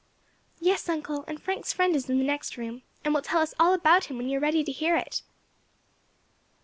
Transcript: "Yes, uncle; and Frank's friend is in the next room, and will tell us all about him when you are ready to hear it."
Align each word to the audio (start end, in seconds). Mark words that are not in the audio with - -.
"Yes, 0.59 0.89
uncle; 0.89 1.23
and 1.27 1.39
Frank's 1.39 1.73
friend 1.73 1.95
is 1.95 2.09
in 2.09 2.17
the 2.17 2.23
next 2.23 2.57
room, 2.57 2.81
and 3.05 3.13
will 3.13 3.21
tell 3.21 3.39
us 3.39 3.53
all 3.59 3.71
about 3.71 4.05
him 4.05 4.17
when 4.17 4.27
you 4.27 4.39
are 4.39 4.41
ready 4.41 4.63
to 4.63 4.71
hear 4.71 4.95
it." 4.95 5.21